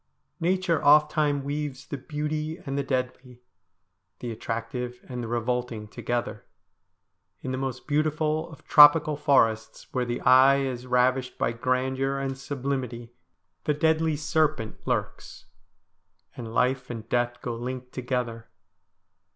[0.39, 3.39] Nature ofttimes weaves the beautiful and the deadly,
[4.17, 6.43] the attractive and the revolting together.
[7.41, 12.35] In the most beautiful of tropical forests, where the eye is ravished by grandeur and
[12.35, 13.13] sublimity,
[13.65, 15.45] the deadly serpent lurks,
[16.35, 18.49] and life and death go linked together.